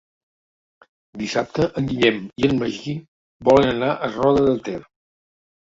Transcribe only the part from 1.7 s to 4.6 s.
en Guillem i en Magí volen anar a Roda